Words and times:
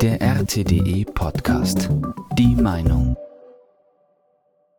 Der 0.00 0.20
RTDE 0.20 1.04
Podcast. 1.04 1.90
Die 2.38 2.54
Meinung. 2.54 3.16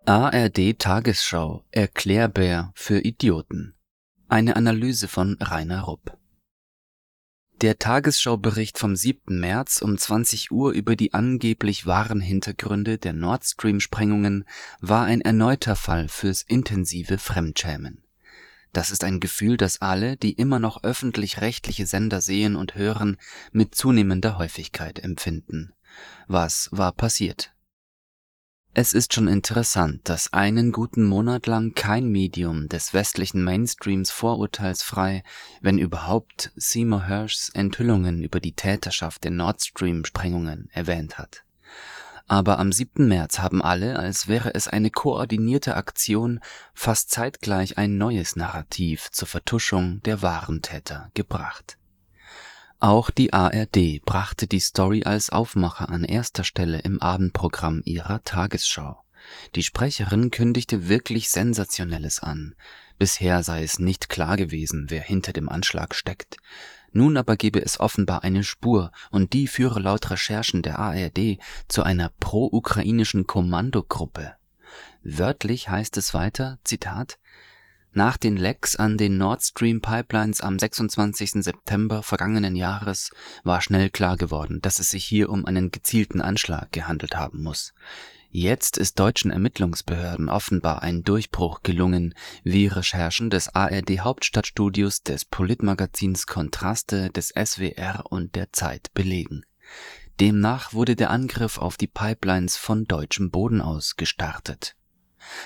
ARD 0.05 0.79
Tagesschau 0.79 1.63
Erklärbär 1.71 2.71
für 2.73 2.99
Idioten. 2.99 3.75
Eine 4.27 4.55
Analyse 4.55 5.07
von 5.07 5.37
Rainer 5.39 5.81
Rupp. 5.81 6.17
Der 7.61 7.77
Tagesschaubericht 7.77 8.79
vom 8.79 8.95
7. 8.95 9.39
März 9.39 9.81
um 9.81 9.97
20 9.97 10.51
Uhr 10.51 10.71
über 10.71 10.95
die 10.95 11.13
angeblich 11.13 11.85
wahren 11.85 12.21
Hintergründe 12.21 12.97
der 12.97 13.13
Nord 13.13 13.45
Stream-Sprengungen 13.45 14.45
war 14.81 15.05
ein 15.05 15.21
erneuter 15.21 15.75
Fall 15.75 16.07
fürs 16.07 16.41
intensive 16.41 17.17
Fremdschämen. 17.17 18.03
Das 18.73 18.91
ist 18.91 19.03
ein 19.03 19.19
Gefühl, 19.19 19.57
das 19.57 19.81
alle, 19.81 20.15
die 20.17 20.33
immer 20.33 20.59
noch 20.59 20.83
öffentlich-rechtliche 20.83 21.85
Sender 21.85 22.21
sehen 22.21 22.55
und 22.55 22.75
hören, 22.75 23.17
mit 23.51 23.75
zunehmender 23.75 24.37
Häufigkeit 24.37 24.99
empfinden. 24.99 25.73
Was 26.27 26.69
war 26.71 26.91
passiert? 26.91 27.51
Es 28.75 28.93
ist 28.93 29.13
schon 29.13 29.27
interessant, 29.27 30.01
dass 30.03 30.31
einen 30.31 30.71
guten 30.71 31.03
Monat 31.03 31.47
lang 31.47 31.73
kein 31.73 32.07
Medium 32.07 32.69
des 32.69 32.93
westlichen 32.93 33.43
Mainstreams 33.43 34.11
vorurteilsfrei, 34.11 35.23
wenn 35.59 35.79
überhaupt, 35.79 36.51
Seymour 36.55 37.07
Hershs 37.07 37.49
Enthüllungen 37.49 38.23
über 38.23 38.39
die 38.39 38.53
Täterschaft 38.53 39.23
der 39.23 39.31
Nord 39.31 39.61
Stream-Sprengungen 39.63 40.69
erwähnt 40.71 41.17
hat. 41.17 41.43
Aber 42.29 42.59
am 42.59 42.71
7. 42.71 43.07
März 43.07 43.39
haben 43.39 43.63
alle, 43.63 43.97
als 43.97 44.27
wäre 44.27 44.53
es 44.53 44.67
eine 44.67 44.91
koordinierte 44.91 45.75
Aktion, 45.75 46.39
fast 46.75 47.09
zeitgleich 47.09 47.79
ein 47.79 47.97
neues 47.97 48.35
Narrativ 48.35 49.09
zur 49.09 49.27
Vertuschung 49.27 50.03
der 50.03 50.21
wahren 50.21 50.61
Täter 50.61 51.09
gebracht. 51.15 51.79
Auch 52.79 53.09
die 53.09 53.33
ARD 53.33 54.05
brachte 54.05 54.45
die 54.45 54.59
Story 54.59 55.03
als 55.05 55.31
Aufmacher 55.31 55.89
an 55.89 56.03
erster 56.03 56.43
Stelle 56.43 56.77
im 56.79 57.01
Abendprogramm 57.01 57.81
ihrer 57.83 58.23
Tagesschau. 58.23 59.03
Die 59.55 59.63
Sprecherin 59.63 60.29
kündigte 60.29 60.87
wirklich 60.87 61.29
Sensationelles 61.29 62.19
an. 62.19 62.53
Bisher 62.99 63.41
sei 63.41 63.63
es 63.63 63.79
nicht 63.79 64.07
klar 64.07 64.37
gewesen, 64.37 64.85
wer 64.89 65.01
hinter 65.01 65.33
dem 65.33 65.49
Anschlag 65.49 65.95
steckt. 65.95 66.37
Nun 66.91 67.17
aber 67.17 67.35
gebe 67.35 67.61
es 67.61 67.79
offenbar 67.79 68.23
eine 68.23 68.43
Spur, 68.43 68.91
und 69.11 69.33
die 69.33 69.47
führe 69.47 69.79
laut 69.79 70.09
Recherchen 70.09 70.61
der 70.61 70.79
ARD 70.79 71.37
zu 71.67 71.83
einer 71.83 72.11
pro-ukrainischen 72.19 73.27
Kommandogruppe. 73.27 74.33
Wörtlich 75.03 75.69
heißt 75.69 75.97
es 75.97 76.13
weiter, 76.13 76.59
Zitat, 76.63 77.19
nach 77.91 78.17
den 78.17 78.37
Lecks 78.37 78.75
an 78.75 78.97
den 78.97 79.17
Nord 79.17 79.41
Stream 79.41 79.81
Pipelines 79.81 80.41
am 80.41 80.59
26. 80.59 81.43
September 81.43 82.03
vergangenen 82.03 82.55
Jahres 82.55 83.09
war 83.43 83.61
schnell 83.61 83.89
klar 83.89 84.15
geworden, 84.15 84.61
dass 84.61 84.77
es 84.79 84.91
sich 84.91 85.03
hier 85.03 85.29
um 85.29 85.45
einen 85.45 85.71
gezielten 85.71 86.21
Anschlag 86.21 86.71
gehandelt 86.71 87.15
haben 87.15 87.41
muss. 87.41 87.73
Jetzt 88.31 88.77
ist 88.77 88.99
deutschen 88.99 89.31
Ermittlungsbehörden 89.31 90.29
offenbar 90.29 90.83
ein 90.83 91.03
Durchbruch 91.03 91.63
gelungen, 91.63 92.13
wie 92.43 92.67
Recherchen 92.67 93.31
des 93.31 93.55
ARD 93.55 94.01
Hauptstadtstudios, 94.01 95.01
des 95.01 95.25
Politmagazins 95.25 96.27
Kontraste, 96.27 97.09
des 97.09 97.29
SWR 97.29 98.03
und 98.09 98.35
der 98.35 98.53
Zeit 98.53 98.93
belegen. 98.93 99.45
Demnach 100.19 100.73
wurde 100.73 100.95
der 100.95 101.09
Angriff 101.09 101.57
auf 101.57 101.75
die 101.75 101.87
Pipelines 101.87 102.55
von 102.55 102.85
deutschem 102.85 103.31
Boden 103.31 103.61
aus 103.61 103.95
gestartet 103.95 104.75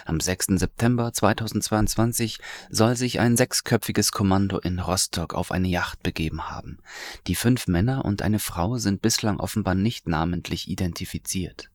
am 0.05 0.19
6. 0.19 0.47
September 0.59 1.13
2022 1.13 2.39
soll 2.69 2.95
sich 2.95 3.19
ein 3.19 3.37
sechsköpfiges 3.37 4.11
Kommando 4.11 4.59
in 4.59 4.79
Rostock 4.79 5.33
auf 5.33 5.51
eine 5.51 5.67
Yacht 5.67 6.03
begeben 6.03 6.49
haben. 6.49 6.79
Die 7.27 7.35
fünf 7.35 7.67
Männer 7.67 8.05
und 8.05 8.21
eine 8.21 8.39
Frau 8.39 8.77
sind 8.77 9.01
bislang 9.01 9.39
offenbar 9.39 9.75
nicht 9.75 10.07
namentlich 10.07 10.69
identifiziert. 10.69 11.69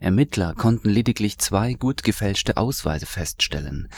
Ermittler 0.00 0.54
konnten 0.54 0.88
lediglich 0.88 1.38
zwei 1.38 1.74
gut 1.74 2.02
gefälschte 2.02 2.56
Ausweise 2.56 3.06
feststellen. 3.06 3.88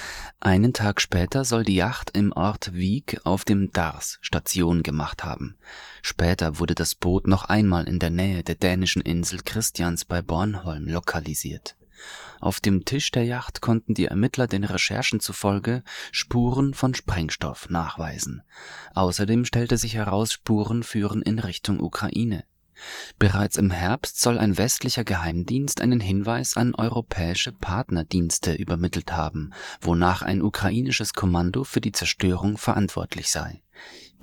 Einen 0.41 0.73
Tag 0.73 1.00
später 1.00 1.45
soll 1.45 1.64
die 1.64 1.77
Yacht 1.77 2.11
im 2.17 2.33
Ort 2.33 2.74
Wieg 2.74 3.20
auf 3.24 3.45
dem 3.45 3.70
Dars 3.73 4.18
Station 4.23 4.83
gemacht 4.83 5.24
haben. 5.24 5.57
Später 6.02 6.58
wurde 6.58 6.74
das 6.74 6.95
Boot 6.95 7.27
noch 7.27 7.45
einmal 7.45 7.86
in 7.89 7.98
der 7.98 8.11
Nähe 8.11 8.42
der 8.42 8.57
dänischen 8.57 9.02
Insel 9.02 9.41
Christians 9.45 10.05
bei 10.05 10.23
Bornholm 10.23 10.89
lokalisiert 10.89 11.77
auf 12.40 12.61
dem 12.61 12.85
Tisch 12.85 13.11
der 13.11 13.24
Yacht 13.24 13.61
konnten 13.61 13.95
die 13.95 14.07
Ermittler 14.07 14.46
den 14.46 14.64
Recherchen 14.64 15.20
zufolge 15.20 15.83
Spuren 16.11 16.74
von 16.74 16.95
Sprengstoff 16.95 17.70
nachweisen. 17.70 18.42
Außerdem 18.95 19.45
stellte 19.45 19.77
sich 19.77 19.95
heraus, 19.95 20.33
Spuren 20.33 20.83
führen 20.83 21.23
in 21.23 21.39
Richtung 21.39 21.80
Ukraine. 21.80 22.45
Bereits 23.18 23.58
im 23.58 23.70
Herbst 23.70 24.20
soll 24.20 24.39
ein 24.39 24.58
westlicher 24.58 25.05
Geheimdienst 25.05 25.80
einen 25.80 26.01
Hinweis 26.01 26.57
an 26.57 26.74
europäische 26.74 27.52
Partnerdienste 27.52 28.55
übermittelt 28.55 29.12
haben, 29.12 29.52
wonach 29.80 30.23
ein 30.23 30.42
ukrainisches 30.42 31.12
Kommando 31.12 31.64
für 31.64 31.80
die 31.80 31.92
Zerstörung 31.92 32.58
verantwortlich 32.58 33.30
sei 33.30 33.62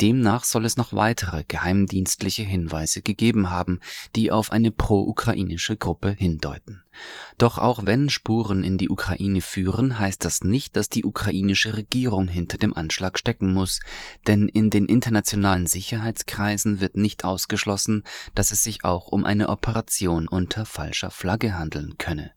Demnach 0.02 0.46
soll 0.46 0.66
es 0.66 0.78
noch 0.78 0.94
weitere 0.94 1.44
geheimdienstliche 1.46 2.44
Hinweise 2.44 3.02
gegeben 3.02 3.50
haben, 3.50 3.80
die 4.16 4.32
auf 4.32 4.52
eine 4.52 4.72
pro-ukrainische 4.72 5.76
Gruppe 5.76 6.12
hindeuten. 6.12 6.84
Doch 7.38 7.58
auch 7.58 7.86
wenn 7.86 8.10
Spuren 8.10 8.64
in 8.64 8.78
die 8.78 8.90
Ukraine 8.90 9.42
führen, 9.42 10.00
heißt 10.00 10.24
das 10.24 10.44
nicht, 10.44 10.76
dass 10.76 10.90
die 10.90 11.04
ukrainische 11.04 11.76
Regierung 11.76 12.28
hinter 12.28 12.58
dem 12.58 12.74
Anschlag 12.74 13.20
stecken 13.20 13.54
muss, 13.54 13.80
denn 14.28 14.48
in 14.48 14.70
den 14.70 14.86
internationalen 14.86 15.68
Sicherheitskreisen 15.68 16.80
wird 16.80 16.96
nicht 16.96 17.26
ausgeschlossen, 17.26 18.04
dass 18.36 18.52
es 18.52 18.64
sich 18.64 18.86
auch 18.86 19.08
um 19.08 19.26
eine 19.26 19.50
Operation 19.50 20.28
unter 20.28 20.66
falscher 20.66 21.12
Flagge 21.12 21.58
handeln 21.58 21.98
könne 21.98 22.32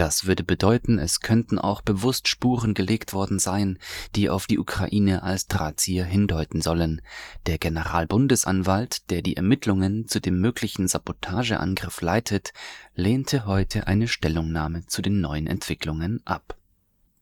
das 0.00 0.26
würde 0.26 0.44
bedeuten, 0.44 0.98
es 0.98 1.20
könnten 1.20 1.58
auch 1.58 1.82
bewusst 1.82 2.28
Spuren 2.28 2.72
gelegt 2.72 3.12
worden 3.12 3.38
sein, 3.38 3.78
die 4.14 4.30
auf 4.30 4.46
die 4.46 4.58
Ukraine 4.58 5.22
als 5.22 5.48
Drahtzieher 5.48 6.04
hindeuten 6.04 6.62
sollen. 6.62 7.02
Der 7.46 7.58
Generalbundesanwalt, 7.58 9.10
der 9.10 9.22
die 9.22 9.36
Ermittlungen 9.36 10.06
zu 10.06 10.20
dem 10.20 10.40
möglichen 10.40 10.86
Sabotageangriff 10.86 12.00
leitet, 12.00 12.52
lehnte 12.94 13.44
heute 13.44 13.88
eine 13.88 14.06
Stellungnahme 14.06 14.86
zu 14.86 15.02
den 15.02 15.20
neuen 15.20 15.46
Entwicklungen 15.46 16.20
ab. 16.24 16.56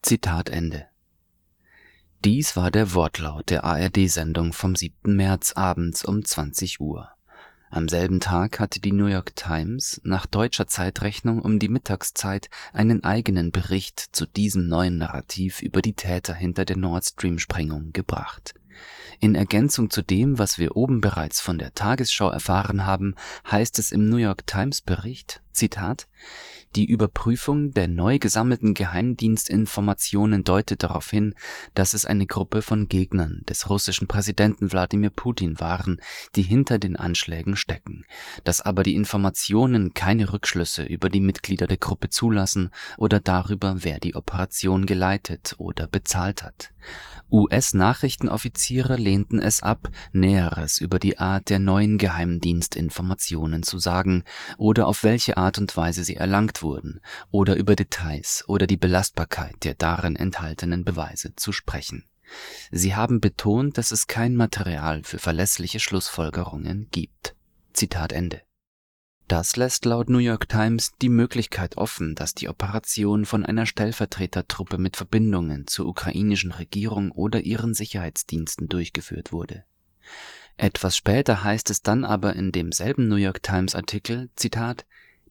Zitat 0.03 0.51
Ende. 0.51 0.87
Dies 2.25 2.57
war 2.57 2.71
der 2.71 2.93
Wortlaut 2.93 3.51
der 3.51 3.65
ARD-Sendung 3.65 4.53
vom 4.53 4.77
7. 4.77 5.17
März 5.17 5.53
abends 5.53 6.05
um 6.05 6.25
20 6.25 6.81
Uhr. 6.81 7.16
Am 7.77 7.91
selben 7.91 8.21
Tag 8.21 8.59
hatte 8.59 8.81
die 8.81 8.93
New 8.93 9.05
York 9.05 9.37
Times 9.37 10.01
nach 10.03 10.25
deutscher 10.25 10.67
Zeitrechnung 10.67 11.43
um 11.43 11.59
die 11.59 11.69
Mittagszeit 11.69 12.49
einen 12.73 13.05
eigenen 13.05 13.53
Bericht 13.53 14.01
zu 14.13 14.25
diesem 14.25 14.67
neuen 14.67 14.97
Narrativ 14.97 15.61
über 15.61 15.83
die 15.83 15.93
Täter 15.93 16.33
hinter 16.33 16.65
der 16.65 16.79
Nord 16.79 17.05
Stream 17.05 17.39
Sprengung 17.39 17.93
gebracht. 17.93 18.55
In 19.21 19.35
Ergänzung 19.35 19.91
zu 19.91 20.01
dem, 20.01 20.39
was 20.39 20.57
wir 20.57 20.75
oben 20.75 21.03
bereits 21.03 21.43
von 21.43 21.59
der 21.59 21.75
Tagesschau 21.75 22.31
erfahren 22.31 22.87
haben, 22.87 23.15
heißt 23.51 23.79
es 23.79 23.93
im 23.93 24.09
New 24.09 24.17
York 24.17 24.47
Times 24.47 24.81
Bericht, 24.81 25.43
Zitat, 25.53 26.09
die 26.77 26.85
Überprüfung 26.85 27.73
der 27.73 27.89
neu 27.89 28.19
gesammelten 28.19 28.75
Geheimdienstinformationen 28.75 30.45
deutet 30.45 30.83
darauf 30.83 31.09
hin, 31.09 31.35
dass 31.75 31.95
es 31.95 32.05
eine 32.05 32.27
Gruppe 32.27 32.61
von 32.61 32.89
Gegnern 32.89 33.43
des 33.49 33.71
russischen 33.71 34.07
Präsidenten 34.07 34.71
Wladimir 34.71 35.11
Putin 35.11 35.59
waren, 35.59 36.01
die 36.35 36.43
hinter 36.43 36.79
den 36.79 36.97
Anschlägen 36.97 37.57
stecken, 37.57 38.05
dass 38.45 38.61
aber 38.61 38.83
die 38.83 38.95
Informationen 38.95 39.95
keine 39.95 40.33
Rückschlüsse 40.33 40.85
über 40.85 41.09
die 41.09 41.21
Mitglieder 41.21 41.67
der 41.67 41.79
Gruppe 41.79 42.11
zulassen 42.11 42.71
oder 42.99 43.21
darüber, 43.21 43.77
wer 43.79 43.99
die 43.99 44.15
Operation 44.15 44.85
geleitet 44.85 45.55
oder 45.59 45.87
bezahlt 45.87 46.43
hat. 46.43 46.73
US-Nachrichtenoffiziere 47.31 48.97
lehnten 48.97 49.41
es 49.41 49.63
ab, 49.63 49.89
Näheres 50.13 50.79
über 50.79 50.99
die 50.99 51.19
Art 51.19 51.51
der 51.51 51.59
neuen 51.59 51.99
Geheimdienstinformationen 51.99 53.63
zu 53.63 53.79
sagen 53.79 54.25
oder 54.59 54.87
auf 54.87 55.03
welche 55.03 55.37
Art 55.37 55.59
und 55.59 55.77
Weise 55.77 56.05
sie 56.05 56.17
erlangt 56.17 56.63
wurden 56.63 57.01
oder 57.31 57.57
über 57.57 57.75
Details 57.75 58.45
oder 58.47 58.67
die 58.67 58.77
Belastbarkeit 58.77 59.65
der 59.65 59.75
darin 59.75 60.17
enthaltenen 60.17 60.85
Beweise 60.85 61.35
zu 61.35 61.53
sprechen. 61.53 62.05
Sie 62.71 62.95
haben 62.95 63.21
betont, 63.21 63.79
dass 63.79 63.93
es 63.93 64.07
kein 64.07 64.35
Material 64.35 65.03
für 65.05 65.19
verlässliche 65.19 65.81
Schlussfolgerungen 65.81 66.89
gibt. 66.91 67.35
Zitat 67.73 68.13
Ende. 68.13 68.46
Das 69.29 69.57
lässt 69.57 69.85
laut 69.85 70.09
New 70.09 70.19
York 70.19 70.49
Times 70.49 70.93
die 71.03 71.09
Möglichkeit 71.09 71.77
offen, 71.77 72.15
dass 72.15 72.35
die 72.35 72.49
Operation 72.49 73.25
von 73.25 73.45
einer 73.45 73.67
Stellvertretertruppe 73.67 74.79
mit 74.79 74.97
Verbindungen 74.97 75.67
zur 75.67 75.87
ukrainischen 75.87 76.53
Regierung 76.53 77.11
oder 77.11 77.41
ihren 77.41 77.75
Sicherheitsdiensten 77.75 78.69
durchgeführt 78.69 79.33
wurde. 79.33 79.65
Etwas 80.57 80.97
später 80.97 81.43
heißt 81.43 81.71
es 81.71 81.83
dann 81.83 82.05
aber 82.05 82.37
in 82.37 82.53
demselben 82.53 83.09
New 83.09 83.17
York 83.17 83.43
Times 83.43 83.75
Artikel, 83.75 84.31
Zitat, 84.37 84.87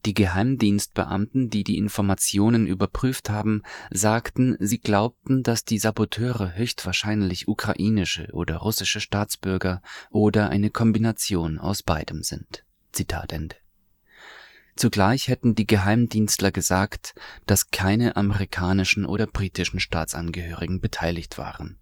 die 0.06 0.14
Geheimdienstbeamten, 0.14 1.50
die 1.50 1.64
die 1.64 1.78
Informationen 1.78 2.68
überprüft 2.68 3.30
haben, 3.30 3.64
sagten, 3.92 4.58
sie 4.60 4.78
glaubten, 4.78 5.42
dass 5.42 5.64
die 5.64 5.80
Saboteure 5.80 6.54
höchstwahrscheinlich 6.56 7.48
ukrainische 7.48 8.28
oder 8.34 8.58
russische 8.58 9.00
Staatsbürger 9.00 9.82
oder 10.12 10.50
eine 10.50 10.70
Kombination 10.70 11.60
aus 11.60 11.82
beidem 11.82 12.24
sind 12.24 12.66
Zitat 12.92 13.34
Ende. 13.34 13.56
Zugleich 14.76 15.30
hätten 15.30 15.56
die 15.56 15.68
Geheimdienstler 15.68 16.52
gesagt, 16.52 17.16
dass 17.46 17.72
keine 17.72 18.18
amerikanischen 18.18 19.06
oder 19.06 19.26
britischen 19.26 19.80
Staatsangehörigen 19.80 20.82
beteiligt 20.82 21.38
waren. 21.38 21.80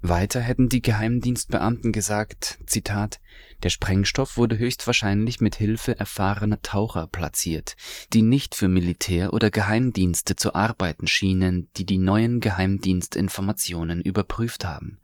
Weiter 0.00 0.40
hätten 0.40 0.68
die 0.68 0.80
Geheimdienstbeamten 0.80 1.90
gesagt, 1.90 2.58
Zitat, 2.66 3.20
der 3.64 3.70
Sprengstoff 3.70 4.36
wurde 4.36 4.56
höchstwahrscheinlich 4.56 5.40
mit 5.40 5.56
Hilfe 5.56 5.98
erfahrener 5.98 6.62
Taucher 6.62 7.08
platziert, 7.08 7.76
die 8.12 8.22
nicht 8.22 8.54
für 8.54 8.68
Militär 8.68 9.32
oder 9.32 9.50
Geheimdienste 9.50 10.36
zu 10.36 10.54
arbeiten 10.54 11.08
schienen, 11.08 11.68
die 11.76 11.84
die 11.84 11.98
neuen 11.98 12.38
Geheimdienstinformationen 12.38 14.00
überprüft 14.00 14.64
haben. 14.64 15.00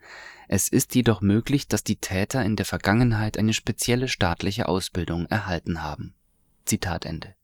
Es 0.46 0.68
ist 0.68 0.94
jedoch 0.94 1.20
möglich, 1.20 1.66
dass 1.66 1.82
die 1.82 1.96
Täter 1.96 2.44
in 2.44 2.54
der 2.54 2.66
Vergangenheit 2.66 3.36
eine 3.36 3.52
spezielle 3.52 4.06
staatliche 4.06 4.68
Ausbildung 4.68 5.26
erhalten 5.26 5.82
haben. 5.82 6.14
Zitat 6.64 7.04
Ende. 7.04 7.34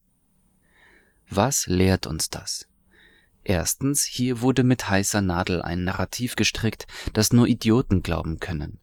Was 1.28 1.66
lehrt 1.66 2.06
uns 2.06 2.30
das? 2.30 2.66
Erstens, 3.44 4.04
hier 4.04 4.40
wurde 4.40 4.64
mit 4.64 4.88
heißer 4.88 5.22
Nadel 5.22 5.62
ein 5.62 5.84
Narrativ 5.84 6.36
gestrickt, 6.36 6.86
das 7.12 7.32
nur 7.32 7.46
Idioten 7.46 8.02
glauben 8.02 8.38
können. 8.40 8.80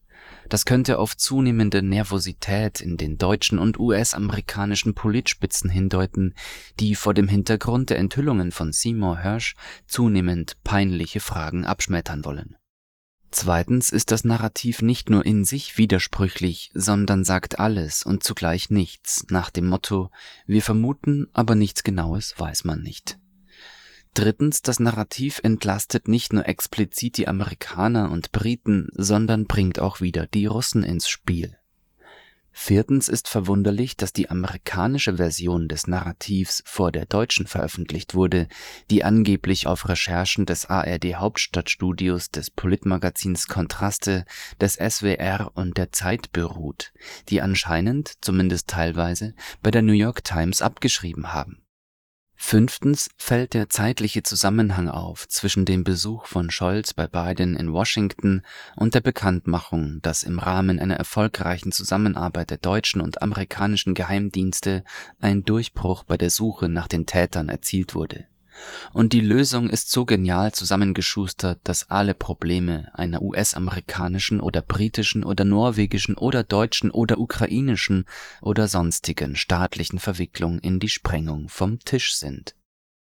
Das 0.49 0.65
könnte 0.65 0.97
auf 0.97 1.15
zunehmende 1.15 1.81
Nervosität 1.81 2.81
in 2.81 2.97
den 2.97 3.17
deutschen 3.17 3.59
und 3.59 3.79
US-amerikanischen 3.79 4.93
Politspitzen 4.93 5.69
hindeuten, 5.69 6.33
die 6.79 6.95
vor 6.95 7.13
dem 7.13 7.27
Hintergrund 7.27 7.89
der 7.89 7.99
Enthüllungen 7.99 8.51
von 8.51 8.71
Seymour 8.71 9.17
Hersh 9.17 9.55
zunehmend 9.87 10.57
peinliche 10.63 11.19
Fragen 11.19 11.65
abschmettern 11.65 12.25
wollen. 12.25 12.55
Zweitens 13.29 13.89
ist 13.89 14.11
das 14.11 14.23
Narrativ 14.23 14.81
nicht 14.81 15.09
nur 15.09 15.25
in 15.25 15.43
sich 15.43 15.77
widersprüchlich, 15.77 16.71
sondern 16.73 17.23
sagt 17.23 17.59
alles 17.59 18.03
und 18.03 18.23
zugleich 18.23 18.69
nichts 18.69 19.25
nach 19.29 19.49
dem 19.49 19.67
Motto 19.67 20.09
Wir 20.45 20.61
vermuten, 20.61 21.27
aber 21.33 21.55
nichts 21.55 21.83
Genaues 21.83 22.33
weiß 22.37 22.63
man 22.63 22.81
nicht. 22.81 23.19
Drittens, 24.13 24.63
das 24.63 24.79
Narrativ 24.79 25.41
entlastet 25.43 26.07
nicht 26.07 26.33
nur 26.33 26.47
explizit 26.47 27.17
die 27.17 27.27
Amerikaner 27.27 28.09
und 28.09 28.31
Briten, 28.31 28.89
sondern 28.93 29.45
bringt 29.45 29.79
auch 29.79 30.01
wieder 30.01 30.25
die 30.25 30.47
Russen 30.47 30.81
ins 30.81 31.07
Spiel. 31.07 31.57
Viertens 32.59 33.07
ist 33.07 33.29
verwunderlich, 33.29 33.97
dass 33.97 34.13
die 34.13 34.31
amerikanische 34.31 35.17
Version 35.17 35.67
des 35.67 35.85
Narrativs 35.85 36.63
vor 36.65 36.91
der 36.91 37.05
deutschen 37.05 37.45
veröffentlicht 37.45 38.15
wurde, 38.15 38.47
die 38.89 39.03
angeblich 39.03 39.67
auf 39.67 39.87
Recherchen 39.87 40.47
des 40.47 40.65
ARD 40.65 41.15
Hauptstadtstudios, 41.17 42.31
des 42.31 42.49
Politmagazins 42.49 43.47
Kontraste, 43.47 44.25
des 44.59 44.73
SWR 44.73 45.51
und 45.53 45.77
der 45.77 45.91
Zeit 45.91 46.31
beruht, 46.33 46.93
die 47.29 47.41
anscheinend, 47.41 48.13
zumindest 48.21 48.67
teilweise, 48.67 49.35
bei 49.61 49.69
der 49.69 49.83
New 49.83 49.93
York 49.93 50.23
Times 50.23 50.63
abgeschrieben 50.63 51.33
haben 51.33 51.61
Fünftens 52.39 53.09
fällt 53.17 53.55
der 53.55 53.67
zeitliche 53.67 54.23
Zusammenhang 54.23 54.89
auf 54.89 55.27
zwischen 55.27 55.65
dem 55.65 55.83
Besuch 55.83 56.27
von 56.27 56.51
Scholz 56.51 56.93
bei 56.93 57.07
Biden 57.07 57.55
in 57.55 57.73
Washington 57.73 58.43
und 58.75 58.93
der 58.93 59.01
Bekanntmachung, 59.01 59.99
dass 60.03 60.23
im 60.23 60.39
Rahmen 60.39 60.79
einer 60.79 60.95
erfolgreichen 60.95 61.71
Zusammenarbeit 61.71 62.51
der 62.51 62.57
deutschen 62.57 63.01
und 63.01 63.21
amerikanischen 63.21 63.95
Geheimdienste 63.95 64.83
ein 65.19 65.43
Durchbruch 65.43 66.03
bei 66.03 66.15
der 66.15 66.29
Suche 66.29 66.69
nach 66.69 66.87
den 66.87 67.07
Tätern 67.07 67.49
erzielt 67.49 67.95
wurde 67.95 68.27
und 68.93 69.13
die 69.13 69.21
Lösung 69.21 69.69
ist 69.69 69.91
so 69.91 70.05
genial 70.05 70.51
zusammengeschustert, 70.51 71.59
dass 71.63 71.89
alle 71.89 72.13
Probleme 72.13 72.89
einer 72.93 73.21
US-amerikanischen 73.21 74.39
oder 74.39 74.61
britischen 74.61 75.23
oder 75.23 75.45
norwegischen 75.45 76.15
oder 76.15 76.43
deutschen 76.43 76.91
oder 76.91 77.19
ukrainischen 77.19 78.05
oder 78.41 78.67
sonstigen 78.67 79.35
staatlichen 79.35 79.99
Verwicklung 79.99 80.59
in 80.59 80.79
die 80.79 80.89
Sprengung 80.89 81.49
vom 81.49 81.79
Tisch 81.79 82.15
sind. 82.15 82.55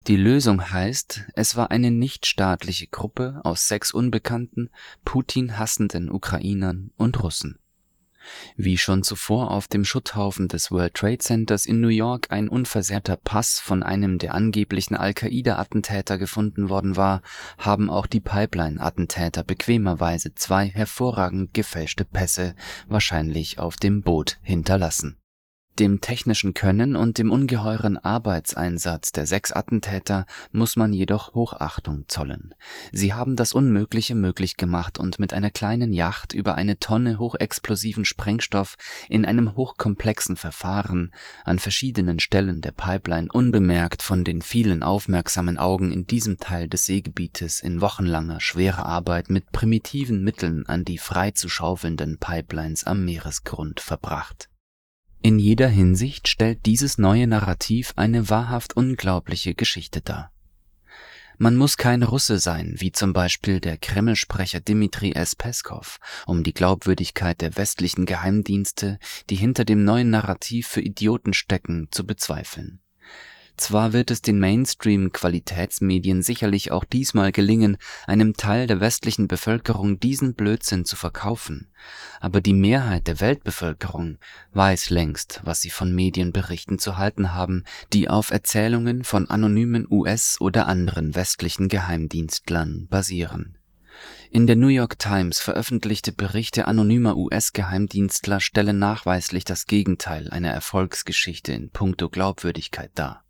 Die 0.08 0.18
Lösung 0.18 0.70
heißt, 0.72 1.28
es 1.34 1.56
war 1.56 1.72
eine 1.72 1.90
nichtstaatliche 1.90 2.88
Gruppe 2.88 3.40
aus 3.46 3.70
sechs 3.70 3.94
unbekannten, 3.94 4.70
Putin 5.06 5.58
hassenden 5.58 6.12
Ukrainern 6.12 6.92
und 6.98 7.24
Russen 7.24 7.58
wie 8.56 8.78
schon 8.78 9.04
zuvor 9.04 9.52
auf 9.52 9.68
dem 9.68 9.86
Schutthaufen 9.86 10.48
des 10.48 10.72
World 10.72 10.94
Trade 10.94 11.18
Centers 11.18 11.66
in 11.66 11.82
New 11.82 11.88
York 11.88 12.28
ein 12.30 12.50
unversehrter 12.50 13.18
Pass 13.18 13.60
von 13.60 13.84
einem 13.84 14.18
der 14.18 14.34
angeblichen 14.34 14.96
Al-Qaida-Attentäter 14.96 16.18
gefunden 16.18 16.70
worden 16.70 16.96
war, 16.96 17.22
haben 17.58 17.90
auch 17.90 18.08
die 18.08 18.22
Pipeline-Attentäter 18.22 19.44
bequemerweise 19.44 20.36
zwei 20.36 20.68
hervorragend 20.68 21.54
gefälschte 21.54 22.06
Pässe 22.06 22.56
wahrscheinlich 22.88 23.60
auf 23.60 23.78
dem 23.78 24.02
Boot 24.02 24.40
hinterlassen 24.42 25.18
dem 25.80 26.02
technischen 26.02 26.54
Können 26.54 26.96
und 26.96 27.18
dem 27.18 27.32
ungeheuren 27.32 27.98
Arbeitseinsatz 27.98 29.12
der 29.12 29.26
sechs 29.26 29.52
Attentäter 29.52 30.26
muss 30.52 30.76
man 30.76 30.94
jedoch 30.94 31.34
Hochachtung 31.34 32.06
zollen. 32.08 32.54
Sie 32.92 33.14
haben 33.14 33.36
das 33.36 33.54
Unmögliche 33.54 34.16
möglich 34.16 34.58
gemacht 34.58 35.00
und 35.00 35.20
mit 35.20 35.34
einer 35.34 35.50
kleinen 35.50 35.94
Yacht 35.94 36.34
über 36.34 36.56
eine 36.56 36.80
Tonne 36.80 37.18
hochexplosiven 37.18 38.06
Sprengstoff 38.06 38.76
in 39.10 39.26
einem 39.26 39.56
hochkomplexen 39.56 40.36
Verfahren 40.36 41.12
an 41.44 41.60
verschiedenen 41.60 42.20
Stellen 42.20 42.62
der 42.62 42.72
Pipeline 42.72 43.28
unbemerkt 43.32 44.04
von 44.04 44.24
den 44.24 44.42
vielen 44.42 44.84
aufmerksamen 44.84 45.58
Augen 45.58 45.92
in 45.92 46.06
diesem 46.06 46.38
Teil 46.38 46.68
des 46.68 46.86
Seegebietes 46.86 47.62
in 47.62 47.82
wochenlanger 47.82 48.40
schwerer 48.40 48.86
Arbeit 48.86 49.30
mit 49.30 49.52
primitiven 49.52 50.24
Mitteln 50.24 50.66
an 50.68 50.86
die 50.86 50.98
frei 50.98 51.32
zu 51.32 51.50
schaufelnden 51.50 52.18
Pipelines 52.20 52.84
am 52.84 53.06
Meeresgrund 53.06 53.80
verbracht 53.80 54.50
in 55.24 55.40
jeder 55.40 55.70
Hinsicht 55.70 56.28
stellt 56.28 56.66
dieses 56.66 56.98
neue 56.98 57.28
Narrativ 57.28 57.94
eine 57.96 58.30
wahrhaft 58.30 58.76
unglaubliche 58.76 59.56
Geschichte 59.56 60.02
dar. 60.02 60.32
Man 61.38 61.56
muss 61.56 61.78
kein 61.78 62.04
Russe 62.04 62.38
sein, 62.40 62.76
wie 62.78 62.92
zum 62.92 63.14
Beispiel 63.14 63.60
der 63.60 63.78
Kreml-Sprecher 63.78 64.60
Dmitri 64.60 65.14
S. 65.14 65.36
Peskov, 65.36 65.98
um 66.28 66.44
die 66.44 66.54
Glaubwürdigkeit 66.54 67.42
der 67.42 67.58
westlichen 67.58 68.06
Geheimdienste, 68.06 69.00
die 69.30 69.36
hinter 69.36 69.66
dem 69.66 69.84
neuen 69.84 70.10
Narrativ 70.10 70.68
für 70.68 70.82
Idioten 70.82 71.34
stecken, 71.34 71.88
zu 71.90 72.06
bezweifeln. 72.06 72.83
Zwar 73.56 73.94
wird 73.94 74.10
es 74.10 74.24
den 74.24 74.40
Mainstream-Qualitätsmedien 74.40 76.24
sicherlich 76.24 76.72
auch 76.72 76.84
diesmal 76.84 77.32
gelingen, 77.32 77.78
einem 78.08 78.34
Teil 78.34 78.66
der 78.66 78.80
westlichen 78.80 79.28
Bevölkerung 79.28 80.00
diesen 80.00 80.34
Blödsinn 80.34 80.86
zu 80.86 80.96
verkaufen, 80.96 81.72
aber 82.20 82.42
die 82.42 82.54
Mehrheit 82.54 83.08
der 83.08 83.22
Weltbevölkerung 83.22 84.18
weiß 84.54 84.90
längst, 84.90 85.42
was 85.44 85.62
sie 85.62 85.70
von 85.70 85.94
Medienberichten 85.94 86.80
zu 86.80 86.98
halten 86.98 87.34
haben, 87.34 87.64
die 87.94 88.10
auf 88.10 88.32
Erzählungen 88.32 89.04
von 89.04 89.30
anonymen 89.30 89.88
US 89.90 90.42
oder 90.42 90.68
anderen 90.68 91.14
westlichen 91.14 91.70
Geheimdienstlern 91.70 92.88
basieren. 92.90 93.60
In 94.32 94.48
der 94.48 94.56
New 94.56 94.68
York 94.68 94.98
Times 94.98 95.40
veröffentlichte 95.40 96.12
Berichte 96.12 96.68
anonymer 96.68 97.16
US-Geheimdienstler 97.16 98.40
stellen 98.40 98.80
nachweislich 98.80 99.46
das 99.46 99.68
Gegenteil 99.68 100.32
einer 100.32 100.50
Erfolgsgeschichte 100.50 101.54
in 101.54 101.70
puncto 101.70 102.10
Glaubwürdigkeit 102.10 102.90
dar 102.96 103.24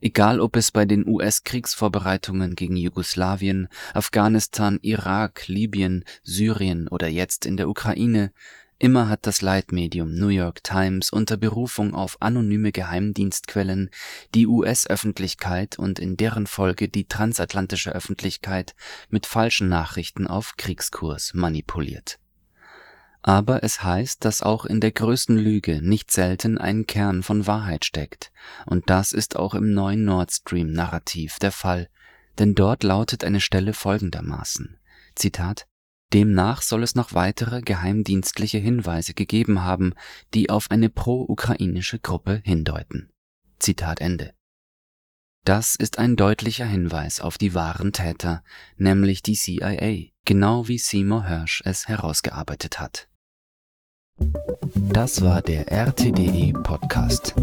Egal 0.00 0.40
ob 0.40 0.56
es 0.56 0.70
bei 0.70 0.84
den 0.84 1.06
US-Kriegsvorbereitungen 1.06 2.54
gegen 2.54 2.76
Jugoslawien, 2.76 3.68
Afghanistan, 3.94 4.78
Irak, 4.82 5.48
Libyen, 5.48 6.04
Syrien 6.22 6.88
oder 6.88 7.08
jetzt 7.08 7.46
in 7.46 7.56
der 7.56 7.68
Ukraine, 7.68 8.32
immer 8.78 9.08
hat 9.08 9.26
das 9.26 9.42
Leitmedium 9.42 10.14
New 10.14 10.28
York 10.28 10.62
Times 10.62 11.10
unter 11.10 11.36
Berufung 11.36 11.94
auf 11.94 12.20
anonyme 12.20 12.72
Geheimdienstquellen 12.72 13.90
die 14.34 14.46
US-Öffentlichkeit 14.46 15.78
und 15.78 15.98
in 15.98 16.16
deren 16.16 16.46
Folge 16.46 16.88
die 16.88 17.06
transatlantische 17.06 17.92
Öffentlichkeit 17.92 18.74
mit 19.08 19.26
falschen 19.26 19.68
Nachrichten 19.68 20.26
auf 20.26 20.56
Kriegskurs 20.56 21.34
manipuliert 21.34 22.19
aber 23.22 23.62
es 23.62 23.82
heißt, 23.82 24.24
dass 24.24 24.42
auch 24.42 24.64
in 24.64 24.80
der 24.80 24.92
größten 24.92 25.36
Lüge 25.36 25.82
nicht 25.82 26.10
selten 26.10 26.58
ein 26.58 26.86
Kern 26.86 27.22
von 27.22 27.46
Wahrheit 27.46 27.84
steckt, 27.84 28.32
und 28.66 28.88
das 28.88 29.12
ist 29.12 29.36
auch 29.36 29.54
im 29.54 29.74
neuen 29.74 30.04
Nord 30.04 30.32
Stream 30.32 30.72
Narrativ 30.72 31.38
der 31.38 31.52
Fall, 31.52 31.88
denn 32.38 32.54
dort 32.54 32.82
lautet 32.82 33.24
eine 33.24 33.40
Stelle 33.40 33.74
folgendermaßen 33.74 34.78
Zitat 35.14 35.66
Demnach 36.12 36.62
soll 36.62 36.82
es 36.82 36.96
noch 36.96 37.12
weitere 37.12 37.60
geheimdienstliche 37.60 38.58
Hinweise 38.58 39.14
gegeben 39.14 39.62
haben, 39.62 39.94
die 40.34 40.50
auf 40.50 40.70
eine 40.70 40.88
pro-ukrainische 40.88 42.00
Gruppe 42.00 42.42
hindeuten. 42.44 43.10
Zitat 43.60 44.00
Ende. 44.00 44.34
Das 45.44 45.76
ist 45.76 45.98
ein 45.98 46.16
deutlicher 46.16 46.66
Hinweis 46.66 47.20
auf 47.20 47.38
die 47.38 47.54
wahren 47.54 47.92
Täter, 47.92 48.42
nämlich 48.76 49.22
die 49.22 49.34
CIA, 49.34 50.10
genau 50.24 50.68
wie 50.68 50.78
Seymour 50.78 51.24
Hersh 51.24 51.62
es 51.64 51.86
herausgearbeitet 51.86 52.80
hat. 52.80 53.09
Das 54.92 55.22
war 55.22 55.40
der 55.40 55.70
RTDE 55.70 56.52
Podcast. 56.62 57.34